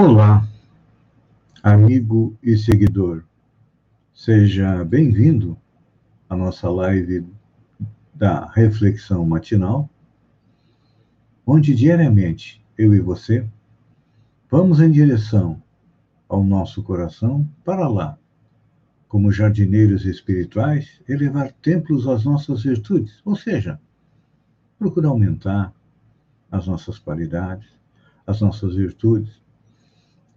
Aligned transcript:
Olá, 0.00 0.46
amigo 1.60 2.38
e 2.40 2.56
seguidor. 2.56 3.24
Seja 4.14 4.84
bem-vindo 4.84 5.58
à 6.30 6.36
nossa 6.36 6.70
live 6.70 7.26
da 8.14 8.46
reflexão 8.46 9.26
matinal, 9.26 9.90
onde 11.44 11.74
diariamente 11.74 12.64
eu 12.78 12.94
e 12.94 13.00
você 13.00 13.44
vamos 14.48 14.78
em 14.78 14.88
direção 14.88 15.60
ao 16.28 16.44
nosso 16.44 16.80
coração 16.84 17.44
para 17.64 17.88
lá, 17.88 18.16
como 19.08 19.32
jardineiros 19.32 20.06
espirituais, 20.06 21.02
elevar 21.08 21.50
templos 21.54 22.06
às 22.06 22.22
nossas 22.22 22.62
virtudes, 22.62 23.20
ou 23.24 23.34
seja, 23.34 23.80
procurar 24.78 25.08
aumentar 25.08 25.74
as 26.52 26.68
nossas 26.68 27.00
qualidades, 27.00 27.66
as 28.24 28.40
nossas 28.40 28.76
virtudes, 28.76 29.47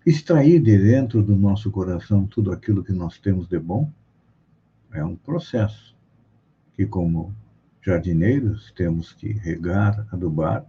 extrair 0.05 0.59
de 0.59 0.77
dentro 0.77 1.21
do 1.21 1.35
nosso 1.35 1.69
coração 1.69 2.25
tudo 2.25 2.51
aquilo 2.51 2.83
que 2.83 2.91
nós 2.91 3.19
temos 3.19 3.47
de 3.47 3.59
bom, 3.59 3.91
é 4.91 5.03
um 5.03 5.15
processo 5.15 5.95
que, 6.73 6.85
como 6.85 7.33
jardineiros, 7.81 8.71
temos 8.75 9.13
que 9.13 9.31
regar, 9.31 10.07
adubar, 10.11 10.65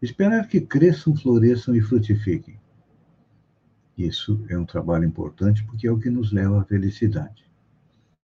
esperar 0.00 0.48
que 0.48 0.60
cresçam, 0.60 1.14
floresçam 1.16 1.74
e 1.74 1.80
frutifiquem. 1.80 2.58
Isso 3.96 4.44
é 4.48 4.58
um 4.58 4.64
trabalho 4.64 5.04
importante 5.04 5.64
porque 5.64 5.86
é 5.86 5.90
o 5.90 5.98
que 5.98 6.10
nos 6.10 6.32
leva 6.32 6.60
à 6.60 6.64
felicidade. 6.64 7.44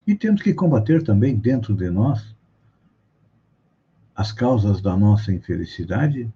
E 0.07 0.15
temos 0.15 0.43
que 0.43 0.55
combater 0.55 1.03
também 1.03 1.37
dentro 1.37 1.75
de 1.75 1.91
nós 1.91 2.35
as 4.15 4.33
causas 4.33 4.81
da 4.81 4.97
nossa 4.97 5.33
infelicidade, 5.33 6.33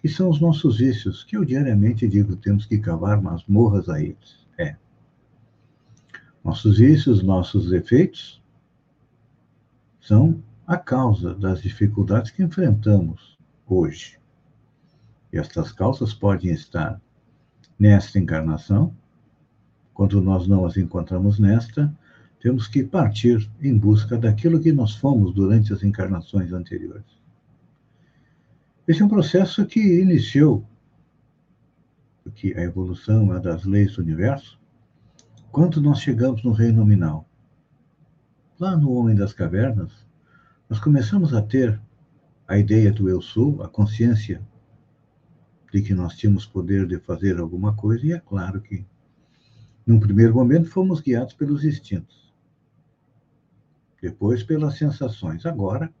que 0.00 0.08
são 0.08 0.30
os 0.30 0.40
nossos 0.40 0.78
vícios, 0.78 1.24
que 1.24 1.36
eu 1.36 1.44
diariamente 1.44 2.08
digo 2.08 2.36
temos 2.36 2.64
que 2.66 2.78
cavar 2.78 3.20
masmorras 3.20 3.88
a 3.88 4.00
eles. 4.00 4.46
É. 4.56 4.76
Nossos 6.44 6.78
vícios, 6.78 7.22
nossos 7.22 7.70
defeitos, 7.70 8.40
são 10.00 10.42
a 10.66 10.76
causa 10.76 11.34
das 11.34 11.62
dificuldades 11.62 12.30
que 12.30 12.42
enfrentamos 12.42 13.36
hoje. 13.66 14.18
E 15.32 15.38
estas 15.38 15.72
causas 15.72 16.14
podem 16.14 16.52
estar 16.52 17.00
nesta 17.78 18.18
encarnação. 18.18 18.94
Quando 19.92 20.20
nós 20.20 20.46
não 20.46 20.64
as 20.64 20.76
encontramos 20.76 21.38
nesta, 21.38 21.92
temos 22.40 22.68
que 22.68 22.84
partir 22.84 23.50
em 23.60 23.76
busca 23.76 24.16
daquilo 24.16 24.60
que 24.60 24.72
nós 24.72 24.94
fomos 24.94 25.34
durante 25.34 25.72
as 25.72 25.82
encarnações 25.82 26.52
anteriores. 26.52 27.17
Esse 28.88 29.02
é 29.02 29.04
um 29.04 29.08
processo 29.08 29.66
que 29.66 30.00
iniciou, 30.00 30.66
porque 32.24 32.54
a 32.56 32.62
evolução 32.62 33.36
é 33.36 33.38
das 33.38 33.66
leis 33.66 33.94
do 33.94 34.00
universo, 34.00 34.58
quando 35.52 35.78
nós 35.78 36.00
chegamos 36.00 36.42
no 36.42 36.52
reino 36.52 36.78
nominal. 36.78 37.28
Lá 38.58 38.74
no 38.78 38.90
Homem 38.92 39.14
das 39.14 39.34
Cavernas, 39.34 40.06
nós 40.70 40.80
começamos 40.80 41.34
a 41.34 41.42
ter 41.42 41.78
a 42.46 42.56
ideia 42.56 42.90
do 42.90 43.10
eu 43.10 43.20
sou, 43.20 43.62
a 43.62 43.68
consciência 43.68 44.40
de 45.70 45.82
que 45.82 45.92
nós 45.92 46.16
tínhamos 46.16 46.46
poder 46.46 46.86
de 46.86 46.98
fazer 46.98 47.38
alguma 47.38 47.76
coisa, 47.76 48.06
e 48.06 48.12
é 48.12 48.18
claro 48.18 48.58
que, 48.58 48.86
num 49.84 50.00
primeiro 50.00 50.32
momento, 50.32 50.70
fomos 50.70 51.02
guiados 51.02 51.34
pelos 51.34 51.62
instintos, 51.62 52.32
depois 54.00 54.42
pelas 54.42 54.78
sensações. 54.78 55.44
Agora, 55.44 55.92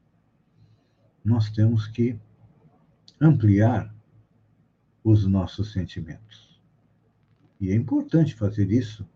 nós 1.22 1.50
temos 1.50 1.86
que 1.86 2.18
ampliar 3.20 3.94
os 5.02 5.26
nossos 5.26 5.72
sentimentos. 5.72 6.60
E 7.60 7.70
é 7.70 7.74
importante 7.74 8.34
fazer 8.34 8.70
isso, 8.70 9.08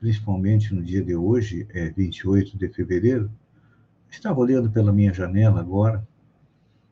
principalmente 0.00 0.74
no 0.74 0.82
dia 0.82 1.02
de 1.02 1.14
hoje, 1.14 1.66
é 1.70 1.90
28 1.90 2.58
de 2.58 2.68
fevereiro. 2.68 3.30
Estava 4.10 4.40
olhando 4.40 4.70
pela 4.70 4.92
minha 4.92 5.12
janela 5.12 5.60
agora, 5.60 6.06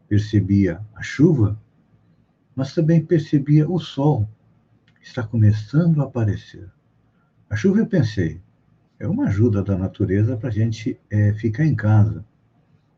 percebia 0.09 0.81
a 0.95 1.03
chuva, 1.03 1.61
mas 2.55 2.75
também 2.75 3.05
percebia 3.05 3.69
o 3.69 3.81
sol. 3.81 4.29
Está 5.01 5.23
começando 5.23 6.01
a 6.01 6.05
aparecer. 6.05 6.71
A 7.51 7.57
chuva, 7.57 7.81
eu 7.81 7.87
pensei, 7.87 8.41
é 8.99 9.09
uma 9.09 9.27
ajuda 9.27 9.63
da 9.63 9.77
natureza 9.77 10.37
para 10.37 10.49
a 10.49 10.53
gente 10.53 10.99
é, 11.11 11.33
ficar 11.35 11.67
em 11.67 11.75
casa, 11.75 12.25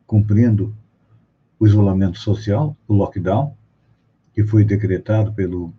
cumprindo 0.05 0.75
o 1.59 1.65
isolamento 1.65 2.17
social, 2.19 2.75
o 2.87 2.93
lockdown, 2.93 3.55
que 4.33 4.43
foi 4.43 4.63
decretado 4.63 5.33
pelo 5.33 5.73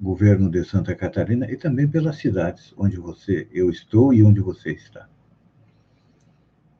governo 0.00 0.48
de 0.48 0.64
Santa 0.64 0.94
Catarina 0.94 1.50
e 1.50 1.56
também 1.56 1.88
pelas 1.88 2.16
cidades 2.16 2.72
onde 2.76 2.96
você, 2.96 3.48
eu 3.52 3.68
estou 3.68 4.14
e 4.14 4.22
onde 4.22 4.40
você 4.40 4.70
está. 4.70 5.08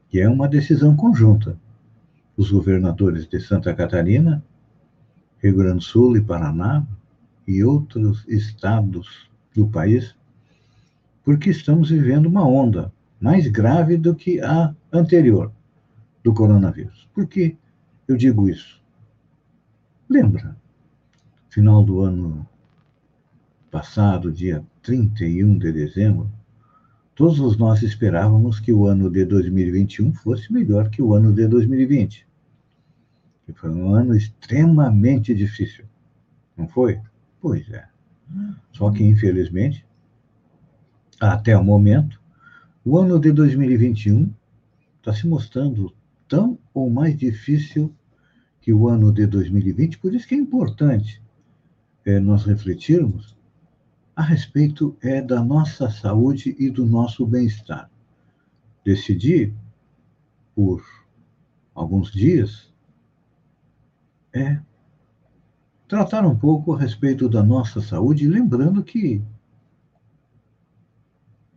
Que 0.09 0.21
é 0.21 0.29
uma 0.29 0.49
decisão 0.49 0.95
conjunta. 0.95 1.59
Os 2.37 2.53
governadores 2.53 3.27
de 3.27 3.41
Santa 3.41 3.75
Catarina, 3.75 4.45
Rio 5.43 5.57
Grande 5.57 5.79
do 5.79 5.83
Sul 5.83 6.17
e 6.17 6.21
Paraná 6.21 6.87
e 7.47 7.65
outros 7.65 8.25
estados 8.29 9.29
do 9.55 9.67
país, 9.67 10.15
porque 11.25 11.51
estamos 11.51 11.91
vivendo 11.91 12.27
uma 12.27 12.47
onda 12.47 12.93
mais 13.21 13.49
grave 13.49 13.97
do 13.97 14.15
que 14.15 14.41
a 14.41 14.73
anterior 14.93 15.51
do 16.23 16.33
coronavírus. 16.33 17.09
Por 17.13 17.27
quê? 17.27 17.57
Eu 18.09 18.17
digo 18.17 18.49
isso? 18.49 18.83
Lembra, 20.09 20.57
final 21.51 21.85
do 21.85 22.01
ano 22.01 22.49
passado, 23.71 24.33
dia 24.33 24.65
31 24.83 25.59
de 25.59 25.71
dezembro, 25.71 26.31
todos 27.15 27.59
nós 27.59 27.83
esperávamos 27.83 28.59
que 28.59 28.73
o 28.73 28.87
ano 28.87 29.11
de 29.11 29.27
2021 29.27 30.15
fosse 30.15 30.51
melhor 30.51 30.89
que 30.89 31.03
o 31.03 31.13
ano 31.15 31.35
de 31.35 31.47
2020. 31.47 32.27
Que 33.45 33.53
foi 33.53 33.71
um 33.71 33.95
ano 33.95 34.17
extremamente 34.17 35.35
difícil. 35.35 35.85
Não 36.57 36.67
foi? 36.67 36.99
Pois 37.41 37.69
é. 37.71 37.87
Só 38.73 38.91
que, 38.91 39.05
infelizmente, 39.05 39.87
até 41.21 41.57
o 41.57 41.63
momento, 41.63 42.21
o 42.85 42.99
ano 42.99 43.19
de 43.19 43.33
2021 43.33 44.33
está 44.99 45.13
se 45.13 45.27
mostrando 45.27 45.93
tão 46.27 46.59
ou 46.73 46.91
mais 46.91 47.17
difícil 47.17 47.95
que 48.61 48.73
o 48.73 48.89
ano 48.89 49.13
de 49.13 49.27
2020, 49.27 49.99
por 49.99 50.15
isso 50.15 50.27
que 50.27 50.35
é 50.35 50.39
importante 50.39 51.23
é, 52.05 52.19
nós 52.19 52.45
refletirmos 52.45 53.37
a 54.15 54.23
respeito 54.23 54.97
é, 55.01 55.23
da 55.23 55.43
nossa 55.43 55.91
saúde 55.91 56.57
e 56.59 56.71
do 56.71 56.85
nosso 56.85 57.27
bem-estar. 57.27 57.91
Decidi, 58.85 59.55
por 60.55 60.83
alguns 61.75 62.11
dias, 62.11 62.73
é 64.33 64.61
tratar 65.87 66.27
um 66.27 66.37
pouco 66.37 66.75
a 66.75 66.79
respeito 66.79 67.29
da 67.29 67.43
nossa 67.43 67.81
saúde, 67.81 68.29
lembrando 68.29 68.83
que 68.83 69.23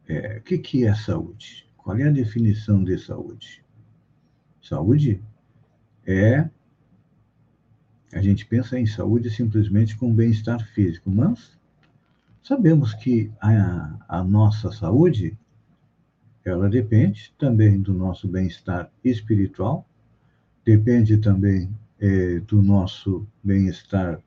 é, 0.07 0.38
o 0.38 0.41
que, 0.43 0.57
que 0.57 0.85
é 0.85 0.93
saúde? 0.93 1.67
Qual 1.78 1.97
é 1.97 2.07
a 2.07 2.11
definição 2.11 2.83
de 2.83 2.97
saúde? 2.97 3.63
Saúde 4.61 5.22
é 6.05 6.49
a 8.13 8.22
gente 8.22 8.46
pensa 8.46 8.78
em 8.78 8.85
saúde 8.85 9.29
simplesmente 9.29 9.96
com 9.96 10.13
bem-estar 10.13 10.66
físico, 10.73 11.09
mas 11.09 11.58
sabemos 12.43 12.93
que 12.93 13.31
a, 13.40 13.96
a 14.08 14.23
nossa 14.23 14.69
saúde 14.72 15.37
ela 16.43 16.69
depende 16.69 17.34
também 17.37 17.79
do 17.79 17.93
nosso 17.93 18.28
bem-estar 18.28 18.91
espiritual, 19.03 19.87
depende 20.66 21.17
também 21.17 21.73
é, 21.99 22.40
do 22.40 22.61
nosso 22.61 23.25
bem-estar 23.43 24.19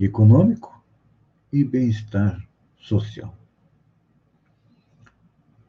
econômico 0.00 0.82
e 1.52 1.64
bem-estar 1.64 2.42
social. 2.78 3.34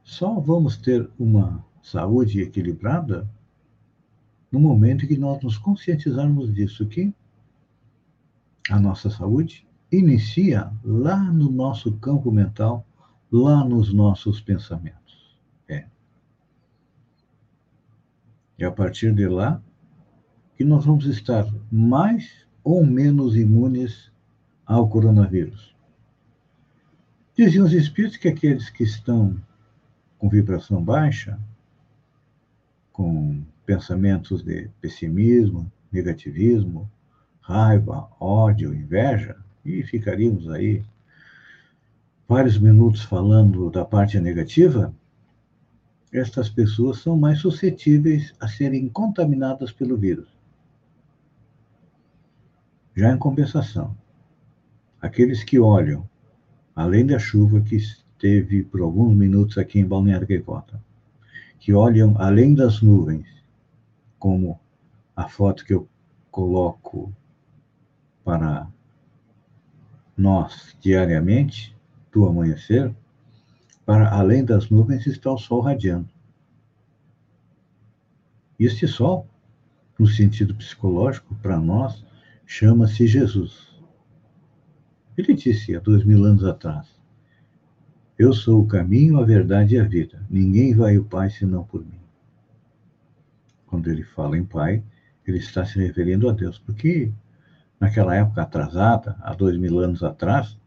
Só 0.04 0.40
vamos 0.40 0.78
ter 0.78 1.10
uma 1.20 1.66
saúde 1.82 2.42
equilibrada 2.42 3.30
no 4.52 4.60
momento 4.60 5.06
em 5.06 5.08
que 5.08 5.18
nós 5.18 5.42
nos 5.44 5.58
conscientizarmos 5.58 6.54
disso, 6.54 6.86
que 6.86 7.14
a 8.70 8.80
nossa 8.80 9.10
saúde 9.10 9.68
inicia 9.92 10.72
lá 10.84 11.18
no 11.18 11.52
nosso 11.52 11.92
campo 11.98 12.32
mental, 12.32 12.86
lá 13.32 13.64
nos 13.64 13.94
nossos 13.94 14.42
pensamentos. 14.42 15.38
É. 15.68 15.86
E 18.58 18.64
a 18.64 18.72
partir 18.72 19.14
de 19.14 19.28
lá 19.28 19.62
que 20.56 20.64
nós 20.64 20.86
vamos 20.86 21.06
estar 21.06 21.48
mais 21.72 22.46
ou 22.64 22.86
menos 22.86 23.36
imunes 23.36 24.12
ao 24.66 24.88
coronavírus. 24.90 25.76
Diziam 27.36 27.66
os 27.66 27.74
espíritos 27.74 28.18
que 28.18 28.28
aqueles 28.28 28.70
que 28.70 28.84
estão 28.84 29.42
com 30.18 30.28
vibração 30.28 30.84
baixa, 30.84 31.40
com 33.00 33.42
pensamentos 33.66 34.44
de 34.44 34.70
pessimismo, 34.82 35.72
negativismo, 35.90 36.92
raiva, 37.40 38.10
ódio, 38.20 38.74
inveja 38.74 39.38
e 39.64 39.82
ficaríamos 39.84 40.50
aí 40.50 40.84
vários 42.28 42.60
minutos 42.60 43.02
falando 43.02 43.70
da 43.70 43.86
parte 43.86 44.20
negativa, 44.20 44.94
estas 46.12 46.50
pessoas 46.50 46.98
são 46.98 47.16
mais 47.16 47.40
suscetíveis 47.40 48.34
a 48.38 48.50
serem 48.50 48.90
contaminadas 48.90 49.72
pelo 49.72 49.96
vírus. 49.96 50.28
Já 52.94 53.14
em 53.14 53.18
compensação, 53.18 53.96
aqueles 55.02 55.42
que 55.42 55.58
olham, 55.58 56.04
além 56.76 57.06
da 57.06 57.18
chuva 57.18 57.62
que 57.62 57.78
esteve 57.78 58.62
por 58.62 58.82
alguns 58.82 59.16
minutos 59.16 59.58
aqui 59.58 59.80
em 59.80 59.86
Balneário 59.86 60.28
Gaivota, 60.28 60.89
que 61.60 61.74
olham 61.74 62.16
além 62.18 62.56
das 62.56 62.82
nuvens, 62.82 63.28
como 64.18 64.60
a 65.16 65.28
foto 65.28 65.66
que 65.66 65.74
eu 65.74 65.88
coloco 66.32 67.14
para 68.24 68.68
nós 70.16 70.76
diariamente, 70.80 71.76
do 72.12 72.26
amanhecer, 72.26 72.94
para 73.86 74.14
além 74.14 74.44
das 74.44 74.70
nuvens 74.70 75.06
está 75.08 75.32
o 75.32 75.38
sol 75.38 75.62
radiando. 75.62 76.10
E 78.60 78.66
este 78.66 78.88
sol, 78.88 79.28
no 79.98 80.08
sentido 80.08 80.54
psicológico, 80.56 81.34
para 81.36 81.58
nós, 81.60 82.06
chama-se 82.46 83.08
Jesus. 83.08 83.70
Ele 85.18 85.34
disse 85.34 85.76
há 85.76 85.80
dois 85.80 86.04
mil 86.04 86.24
anos 86.26 86.44
atrás: 86.44 86.99
Eu 88.20 88.34
sou 88.34 88.62
o 88.62 88.68
caminho, 88.68 89.18
a 89.18 89.24
verdade 89.24 89.76
e 89.76 89.80
a 89.80 89.84
vida. 89.86 90.22
Ninguém 90.30 90.76
vai 90.76 90.98
ao 90.98 91.06
Pai 91.06 91.30
senão 91.30 91.64
por 91.64 91.80
mim. 91.80 92.02
Quando 93.66 93.90
ele 93.90 94.04
fala 94.04 94.38
em 94.38 94.44
Pai, 94.44 94.84
ele 95.26 95.38
está 95.38 95.64
se 95.64 95.80
referindo 95.80 96.28
a 96.28 96.34
Deus, 96.34 96.60
porque 96.60 97.14
naquela 97.80 98.14
época 98.14 98.42
atrasada, 98.42 99.16
há 99.22 99.34
dois 99.34 99.56
mil 99.56 99.80
anos 99.80 100.04
atrás, 100.04 100.60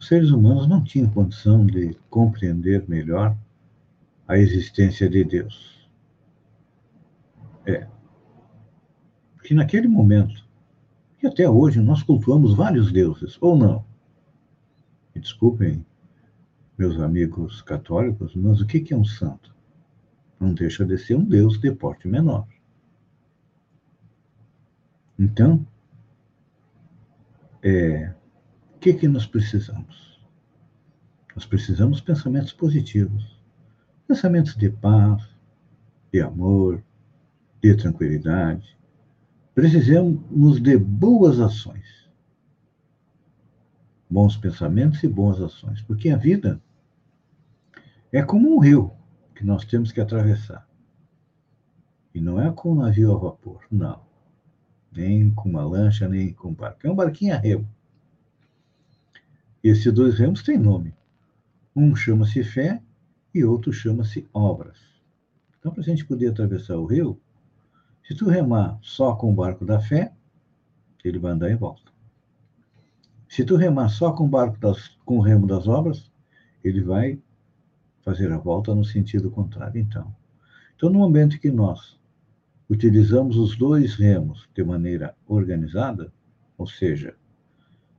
os 0.00 0.06
seres 0.06 0.30
humanos 0.30 0.66
não 0.66 0.82
tinham 0.82 1.10
condição 1.10 1.66
de 1.66 1.94
compreender 2.08 2.88
melhor 2.88 3.36
a 4.26 4.38
existência 4.38 5.06
de 5.06 5.22
Deus. 5.22 5.86
É. 7.66 7.86
Porque 9.36 9.52
naquele 9.52 9.86
momento, 9.86 10.48
e 11.22 11.26
até 11.26 11.48
hoje, 11.48 11.78
nós 11.78 12.02
cultuamos 12.02 12.54
vários 12.54 12.90
deuses, 12.90 13.36
ou 13.38 13.54
não? 13.54 13.84
Me 15.14 15.20
desculpem, 15.20 15.86
meus 16.76 16.98
amigos 16.98 17.62
católicos, 17.62 18.34
mas 18.34 18.60
o 18.60 18.66
que 18.66 18.92
é 18.92 18.96
um 18.96 19.04
santo? 19.04 19.54
Não 20.40 20.52
deixa 20.52 20.84
de 20.84 20.98
ser 20.98 21.14
um 21.14 21.24
deus 21.24 21.58
de 21.58 21.70
porte 21.72 22.08
menor. 22.08 22.46
Então, 25.18 25.64
é, 27.62 28.12
o 28.74 28.78
que, 28.78 28.92
que 28.94 29.06
nós 29.06 29.26
precisamos? 29.26 30.20
Nós 31.34 31.46
precisamos 31.46 31.98
de 31.98 32.04
pensamentos 32.04 32.52
positivos, 32.52 33.40
pensamentos 34.06 34.56
de 34.56 34.70
paz, 34.70 35.22
de 36.12 36.20
amor, 36.20 36.82
de 37.62 37.74
tranquilidade. 37.74 38.76
Precisamos 39.54 40.60
de 40.60 40.76
boas 40.76 41.40
ações, 41.40 42.03
bons 44.08 44.36
pensamentos 44.36 45.02
e 45.02 45.08
boas 45.08 45.40
ações, 45.40 45.82
porque 45.82 46.10
a 46.10 46.16
vida 46.16 46.60
é 48.12 48.22
como 48.22 48.54
um 48.54 48.58
rio 48.58 48.92
que 49.34 49.44
nós 49.44 49.64
temos 49.64 49.92
que 49.92 50.00
atravessar. 50.00 50.68
E 52.14 52.20
não 52.20 52.40
é 52.40 52.52
com 52.52 52.72
um 52.72 52.76
navio 52.76 53.12
a 53.14 53.18
vapor, 53.18 53.64
não 53.70 54.04
nem 54.96 55.30
com 55.30 55.48
uma 55.48 55.64
lancha, 55.64 56.08
nem 56.08 56.32
com 56.32 56.48
um 56.48 56.54
barco. 56.54 56.86
É 56.86 56.90
um 56.90 56.94
barquinho 56.94 57.34
a 57.34 57.38
remo. 57.38 57.68
Esses 59.62 59.92
dois 59.92 60.18
remos 60.18 60.42
têm 60.42 60.58
nome. 60.58 60.94
Um 61.74 61.96
chama-se 61.96 62.44
fé 62.44 62.80
e 63.34 63.44
outro 63.44 63.72
chama-se 63.72 64.28
obras. 64.32 64.78
Então, 65.58 65.72
para 65.72 65.80
a 65.80 65.84
gente 65.84 66.04
poder 66.04 66.28
atravessar 66.28 66.76
o 66.76 66.86
rio, 66.86 67.20
se 68.06 68.14
tu 68.14 68.28
remar 68.28 68.78
só 68.82 69.14
com 69.16 69.32
o 69.32 69.34
barco 69.34 69.64
da 69.64 69.80
fé, 69.80 70.12
ele 71.02 71.18
vai 71.18 71.32
andar 71.32 71.50
em 71.50 71.56
volta. 71.56 71.92
Se 73.34 73.44
tu 73.44 73.56
remar 73.56 73.88
só 73.88 74.12
com 74.12 74.26
o 74.26 74.28
barco 74.28 74.56
das, 74.60 74.96
com 75.04 75.18
o 75.18 75.20
remo 75.20 75.44
das 75.44 75.66
obras, 75.66 76.08
ele 76.62 76.80
vai 76.80 77.20
fazer 78.04 78.30
a 78.30 78.38
volta 78.38 78.72
no 78.72 78.84
sentido 78.84 79.28
contrário. 79.28 79.80
Então, 79.80 80.14
então 80.76 80.88
no 80.88 81.00
momento 81.00 81.40
que 81.40 81.50
nós 81.50 81.98
utilizamos 82.70 83.36
os 83.36 83.56
dois 83.56 83.96
remos 83.96 84.48
de 84.54 84.62
maneira 84.62 85.16
organizada, 85.26 86.12
ou 86.56 86.68
seja, 86.68 87.16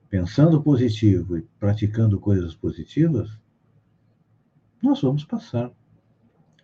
pensando 0.10 0.62
positivo 0.62 1.38
e 1.38 1.42
praticando 1.60 2.18
coisas 2.18 2.56
positivas, 2.56 3.30
nós 4.82 5.02
vamos 5.02 5.26
passar 5.26 5.70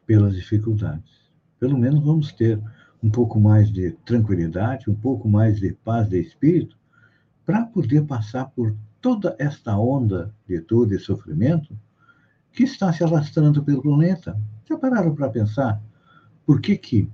pelas 0.06 0.34
dificuldades. 0.34 1.30
Pelo 1.60 1.78
menos 1.78 2.02
vamos 2.02 2.32
ter 2.32 2.58
um 3.04 3.10
pouco 3.10 3.38
mais 3.38 3.70
de 3.70 3.92
tranquilidade, 4.06 4.90
um 4.90 4.96
pouco 4.96 5.28
mais 5.28 5.60
de 5.60 5.74
paz 5.74 6.08
de 6.08 6.22
espírito, 6.22 6.80
para 7.52 7.66
poder 7.66 8.06
passar 8.06 8.46
por 8.52 8.74
toda 9.02 9.36
esta 9.38 9.78
onda 9.78 10.34
de 10.48 10.58
dor 10.62 10.90
e 10.94 10.98
sofrimento 10.98 11.78
que 12.54 12.64
está 12.64 12.94
se 12.94 13.04
alastrando 13.04 13.62
pelo 13.62 13.82
planeta. 13.82 14.40
Já 14.70 14.78
pararam 14.78 15.14
para 15.14 15.30
pensar 15.30 15.82
por 16.46 16.62
que, 16.62 16.78
que 16.78 17.10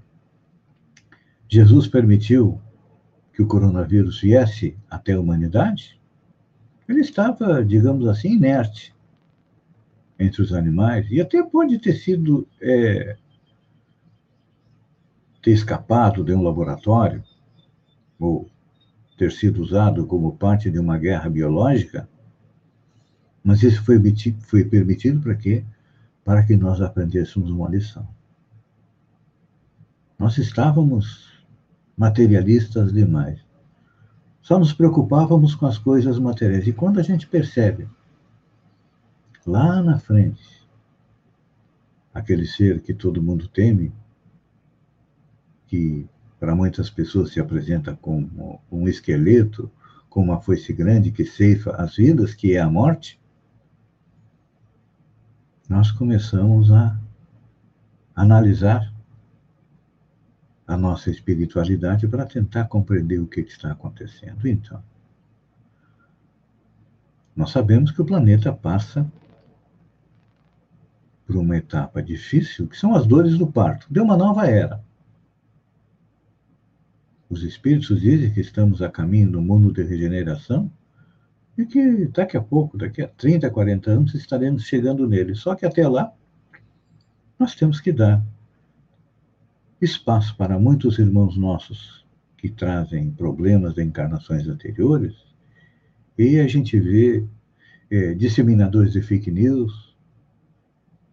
Jesus 1.49 1.87
permitiu 1.87 2.61
que 3.33 3.41
o 3.41 3.47
coronavírus 3.47 4.21
viesse 4.21 4.77
até 4.87 5.13
a 5.13 5.19
humanidade? 5.19 5.99
Ele 6.87 7.01
estava, 7.01 7.65
digamos 7.65 8.07
assim, 8.07 8.33
inerte 8.33 8.95
entre 10.19 10.43
os 10.43 10.53
animais 10.53 11.07
e 11.09 11.19
até 11.19 11.41
pode 11.41 11.79
ter 11.79 11.93
sido 11.93 12.47
é, 12.61 13.17
ter 15.41 15.51
escapado 15.51 16.23
de 16.23 16.31
um 16.31 16.43
laboratório 16.43 17.23
ou 18.19 18.47
ter 19.17 19.31
sido 19.31 19.61
usado 19.61 20.05
como 20.05 20.37
parte 20.37 20.69
de 20.69 20.77
uma 20.77 20.97
guerra 20.97 21.29
biológica, 21.29 22.07
mas 23.43 23.63
isso 23.63 23.83
foi, 23.83 23.99
foi 24.39 24.63
permitido 24.63 25.19
para 25.21 25.35
quê? 25.35 25.65
Para 26.23 26.43
que 26.43 26.55
nós 26.55 26.81
aprendêssemos 26.81 27.49
uma 27.49 27.67
lição. 27.69 28.07
Nós 30.19 30.37
estávamos 30.37 31.27
materialistas 31.97 32.93
demais. 32.93 33.39
Só 34.41 34.59
nos 34.59 34.71
preocupávamos 34.71 35.55
com 35.55 35.65
as 35.65 35.77
coisas 35.77 36.19
materiais. 36.19 36.67
E 36.67 36.73
quando 36.73 36.99
a 36.99 37.03
gente 37.03 37.27
percebe, 37.27 37.87
lá 39.45 39.81
na 39.81 39.97
frente, 39.97 40.67
aquele 42.13 42.45
ser 42.45 42.81
que 42.81 42.93
todo 42.93 43.21
mundo 43.21 43.47
teme, 43.47 43.91
que 45.67 46.07
para 46.39 46.55
muitas 46.55 46.89
pessoas 46.89 47.31
se 47.31 47.39
apresenta 47.39 47.95
como 47.95 48.61
um 48.71 48.87
esqueleto, 48.87 49.71
com 50.09 50.21
uma 50.21 50.39
foice 50.41 50.71
grande 50.73 51.11
que 51.11 51.25
ceifa 51.25 51.71
as 51.71 51.95
vidas, 51.95 52.33
que 52.33 52.55
é 52.55 52.59
a 52.59 52.69
morte, 52.69 53.19
nós 55.67 55.91
começamos 55.91 56.71
a 56.71 56.97
analisar 58.15 58.93
a 60.65 60.77
nossa 60.77 61.09
espiritualidade 61.09 62.07
para 62.07 62.25
tentar 62.25 62.65
compreender 62.65 63.19
o 63.19 63.27
que 63.27 63.41
está 63.41 63.71
acontecendo. 63.71 64.47
Então, 64.47 64.81
nós 67.35 67.51
sabemos 67.51 67.91
que 67.91 68.01
o 68.01 68.05
planeta 68.05 68.51
passa 68.51 69.09
por 71.25 71.35
uma 71.35 71.57
etapa 71.57 72.01
difícil, 72.01 72.67
que 72.67 72.77
são 72.77 72.95
as 72.95 73.05
dores 73.05 73.37
do 73.37 73.45
parto, 73.45 73.85
de 73.91 73.99
uma 73.99 74.17
nova 74.17 74.47
era. 74.47 74.83
Os 77.29 77.43
espíritos 77.43 78.01
dizem 78.01 78.31
que 78.31 78.39
estamos 78.39 78.81
a 78.81 78.89
caminho 78.89 79.31
do 79.31 79.41
mundo 79.41 79.71
de 79.71 79.83
regeneração 79.83 80.71
e 81.57 81.65
que 81.65 82.05
daqui 82.07 82.37
a 82.37 82.41
pouco, 82.41 82.77
daqui 82.77 83.01
a 83.01 83.07
30, 83.07 83.49
40 83.49 83.91
anos, 83.91 84.13
estaremos 84.13 84.63
chegando 84.63 85.07
nele. 85.07 85.35
Só 85.35 85.55
que 85.55 85.65
até 85.65 85.87
lá, 85.87 86.13
nós 87.37 87.55
temos 87.55 87.81
que 87.81 87.91
dar 87.91 88.23
espaço 89.81 90.35
para 90.37 90.57
muitos 90.57 90.97
irmãos 90.99 91.37
nossos 91.37 92.05
que 92.37 92.49
trazem 92.49 93.11
problemas 93.11 93.73
de 93.73 93.83
encarnações 93.83 94.47
anteriores, 94.47 95.15
e 96.17 96.39
a 96.39 96.47
gente 96.47 96.79
vê 96.79 97.23
é, 97.89 98.13
disseminadores 98.13 98.93
de 98.93 99.01
fake 99.01 99.31
news, 99.31 99.95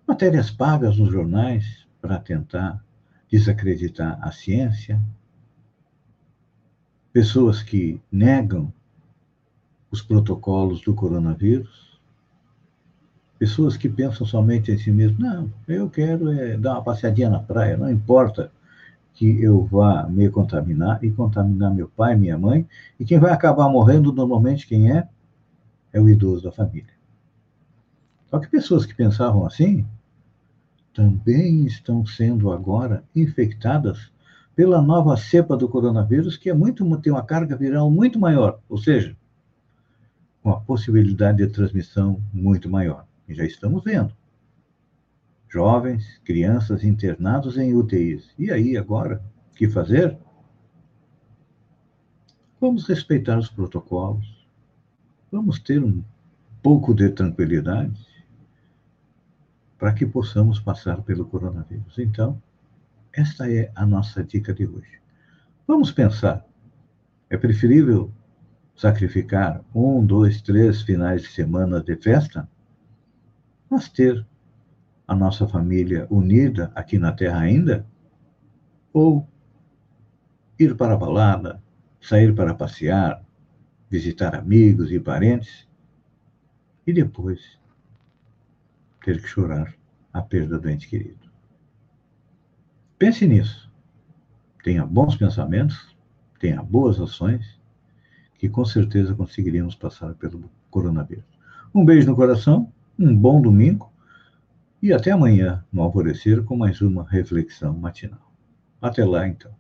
matérias 0.06 0.50
pagas 0.50 0.98
nos 0.98 1.10
jornais 1.10 1.86
para 2.00 2.18
tentar 2.18 2.82
desacreditar 3.30 4.18
a 4.22 4.30
ciência, 4.32 5.00
pessoas 7.14 7.62
que 7.62 7.98
negam 8.12 8.70
os 9.90 10.02
protocolos 10.02 10.82
do 10.82 10.92
coronavírus, 10.92 11.94
Pessoas 13.38 13.76
que 13.76 13.88
pensam 13.88 14.26
somente 14.26 14.70
em 14.70 14.78
si 14.78 14.90
mesmo. 14.90 15.18
Não, 15.20 15.52
eu 15.66 15.90
quero 15.90 16.30
é 16.32 16.56
dar 16.56 16.74
uma 16.74 16.82
passeadinha 16.82 17.28
na 17.28 17.40
praia, 17.40 17.76
não 17.76 17.90
importa 17.90 18.50
que 19.12 19.42
eu 19.42 19.64
vá 19.64 20.08
me 20.08 20.30
contaminar 20.30 21.02
e 21.04 21.10
contaminar 21.10 21.74
meu 21.74 21.88
pai, 21.88 22.16
minha 22.16 22.38
mãe, 22.38 22.66
e 22.98 23.04
quem 23.04 23.18
vai 23.18 23.32
acabar 23.32 23.68
morrendo 23.68 24.12
normalmente 24.12 24.66
quem 24.66 24.90
é? 24.90 25.08
É 25.92 26.00
o 26.00 26.08
idoso 26.08 26.44
da 26.44 26.52
família. 26.52 26.94
Só 28.30 28.38
que 28.38 28.48
pessoas 28.48 28.86
que 28.86 28.94
pensavam 28.94 29.44
assim 29.44 29.86
também 30.94 31.66
estão 31.66 32.06
sendo 32.06 32.50
agora 32.50 33.04
infectadas 33.14 34.10
pela 34.54 34.80
nova 34.80 35.16
cepa 35.16 35.56
do 35.56 35.68
coronavírus, 35.68 36.36
que 36.36 36.48
é 36.48 36.54
muito 36.54 36.84
tem 37.00 37.12
uma 37.12 37.24
carga 37.24 37.56
viral 37.56 37.90
muito 37.90 38.18
maior, 38.18 38.60
ou 38.68 38.78
seja, 38.78 39.16
com 40.42 40.50
a 40.50 40.60
possibilidade 40.60 41.38
de 41.38 41.52
transmissão 41.52 42.22
muito 42.32 42.68
maior. 42.68 43.06
E 43.28 43.34
já 43.34 43.44
estamos 43.44 43.82
vendo 43.82 44.14
jovens, 45.54 46.20
crianças 46.24 46.82
internados 46.82 47.56
em 47.56 47.76
UTIs. 47.76 48.28
E 48.36 48.50
aí, 48.50 48.76
agora, 48.76 49.22
o 49.52 49.54
que 49.54 49.68
fazer? 49.68 50.18
Vamos 52.60 52.88
respeitar 52.88 53.38
os 53.38 53.48
protocolos, 53.48 54.48
vamos 55.30 55.60
ter 55.60 55.82
um 55.82 56.02
pouco 56.60 56.92
de 56.92 57.08
tranquilidade 57.08 58.04
para 59.78 59.92
que 59.92 60.04
possamos 60.04 60.58
passar 60.58 61.02
pelo 61.02 61.24
coronavírus. 61.24 61.98
Então, 61.98 62.42
esta 63.16 63.50
é 63.50 63.70
a 63.74 63.86
nossa 63.86 64.22
dica 64.22 64.52
de 64.52 64.66
hoje. 64.66 65.00
Vamos 65.66 65.90
pensar: 65.92 66.44
é 67.30 67.36
preferível 67.36 68.12
sacrificar 68.76 69.64
um, 69.74 70.04
dois, 70.04 70.42
três 70.42 70.82
finais 70.82 71.22
de 71.22 71.28
semana 71.28 71.80
de 71.80 71.96
festa, 71.96 72.48
mas 73.70 73.88
ter 73.88 74.26
a 75.06 75.14
nossa 75.14 75.46
família 75.46 76.06
unida 76.10 76.72
aqui 76.74 76.98
na 76.98 77.12
Terra 77.12 77.40
ainda? 77.40 77.86
Ou 78.92 79.26
ir 80.58 80.76
para 80.76 80.94
a 80.94 80.96
balada, 80.96 81.62
sair 82.00 82.34
para 82.34 82.54
passear, 82.54 83.24
visitar 83.90 84.34
amigos 84.34 84.90
e 84.90 84.98
parentes 84.98 85.68
e 86.86 86.92
depois 86.92 87.58
ter 89.04 89.20
que 89.20 89.28
chorar 89.28 89.74
a 90.12 90.22
perda 90.22 90.58
do 90.58 90.68
ente 90.68 90.88
querido? 90.88 91.23
Pense 93.04 93.26
nisso. 93.26 93.70
Tenha 94.62 94.86
bons 94.86 95.14
pensamentos, 95.14 95.94
tenha 96.40 96.62
boas 96.62 96.98
ações, 96.98 97.60
que 98.38 98.48
com 98.48 98.64
certeza 98.64 99.14
conseguiríamos 99.14 99.74
passar 99.74 100.14
pelo 100.14 100.50
coronavírus. 100.70 101.26
Um 101.74 101.84
beijo 101.84 102.08
no 102.08 102.16
coração, 102.16 102.72
um 102.98 103.14
bom 103.14 103.42
domingo 103.42 103.92
e 104.82 104.90
até 104.90 105.10
amanhã, 105.10 105.62
no 105.70 105.82
alvorecer, 105.82 106.42
com 106.44 106.56
mais 106.56 106.80
uma 106.80 107.06
reflexão 107.06 107.74
matinal. 107.76 108.32
Até 108.80 109.04
lá, 109.04 109.28
então. 109.28 109.54